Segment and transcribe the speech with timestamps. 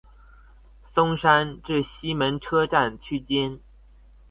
[0.81, 3.59] 松山至西門車站區間